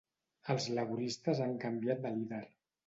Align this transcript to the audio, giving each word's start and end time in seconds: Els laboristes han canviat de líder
Els 0.53 0.65
laboristes 0.79 1.43
han 1.47 1.55
canviat 1.67 2.05
de 2.09 2.17
líder 2.19 2.45